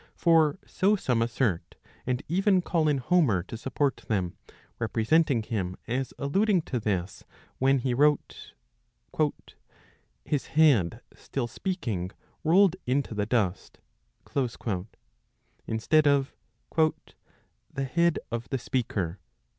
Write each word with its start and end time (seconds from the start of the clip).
For 0.15 0.57
so 0.65 0.95
some 0.95 1.21
assert, 1.21 1.75
and 2.07 2.23
even 2.27 2.63
call 2.63 2.87
in 2.87 2.97
Homer 2.97 3.43
to 3.43 3.55
support 3.55 3.97
them, 4.07 4.35
representing 4.79 5.43
him 5.43 5.77
as 5.87 6.11
alluding 6.17 6.63
to. 6.63 6.79
this 6.79 7.23
when 7.59 7.77
he 7.77 7.93
wrote,'"" 7.93 8.53
His 10.25 10.45
head 10.47 11.01
still 11.13 11.45
speaking 11.47 12.09
rolled 12.43 12.77
into 12.87 13.13
the 13.13 13.27
dust," 13.27 13.77
instead 15.67 16.07
of 16.07 16.33
"The 17.71 17.83
head 17.85 18.17
of 18.31 18.49
the 18.49 18.57
speaker." 18.57 19.19